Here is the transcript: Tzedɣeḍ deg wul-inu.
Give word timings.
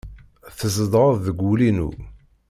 Tzedɣeḍ 0.57 1.15
deg 1.25 1.37
wul-inu. 1.41 1.89